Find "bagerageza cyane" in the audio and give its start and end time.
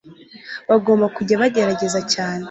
1.41-2.39